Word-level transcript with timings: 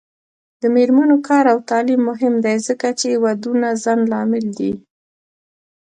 د 0.61 0.63
میرمنو 0.75 1.17
کار 1.27 1.45
او 1.53 1.57
تعلیم 1.69 2.01
مهم 2.09 2.33
دی 2.45 2.55
ځکه 2.67 2.87
چې 2.99 3.09
ودونو 3.23 3.69
ځنډ 3.83 4.01
لامل 4.11 4.45
دی. 4.59 4.71